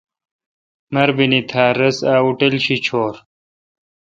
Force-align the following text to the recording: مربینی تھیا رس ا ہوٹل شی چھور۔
مربینی 0.93 1.41
تھیا 1.49 1.65
رس 1.79 1.97
ا 2.11 2.13
ہوٹل 2.23 2.53
شی 2.65 2.75
چھور۔ 2.85 3.13